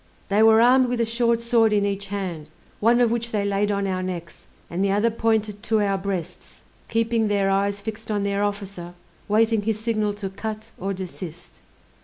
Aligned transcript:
They 0.29 0.41
were 0.41 0.59
armed 0.61 0.87
with 0.87 0.99
a 0.99 1.05
short 1.05 1.41
sword 1.41 1.71
in 1.71 1.85
each 1.85 2.07
hand, 2.07 2.49
one 2.79 2.99
of 3.01 3.11
which 3.11 3.29
they 3.31 3.45
laid 3.45 3.71
on 3.71 3.85
our 3.85 4.01
necks, 4.01 4.47
and 4.67 4.83
the 4.83 4.91
other 4.91 5.11
pointed 5.11 5.61
to 5.61 5.79
our 5.79 5.99
breasts, 5.99 6.61
keeping 6.89 7.27
their 7.27 7.51
eyes 7.51 7.79
fixed 7.81 8.09
on 8.09 8.23
their 8.23 8.43
officer, 8.43 8.95
waiting 9.27 9.61
his 9.61 9.79
signal 9.79 10.15
to 10.15 10.31
cut 10.31 10.71
or 10.79 10.91
desist. 10.95 11.59